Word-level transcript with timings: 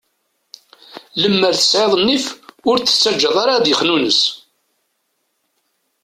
Lemmer 1.21 1.53
tesɛiḍ 1.55 1.93
nnif, 1.97 2.25
ur 2.69 2.77
t-tettaǧǧaḍ 2.79 3.35
ara 3.43 3.53
ad 3.55 3.65
ixnunes. 3.71 4.21